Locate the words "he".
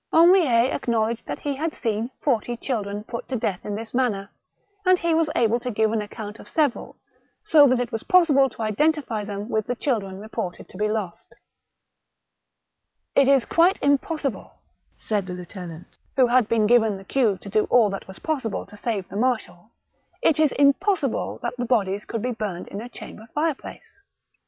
1.41-1.53, 4.97-5.13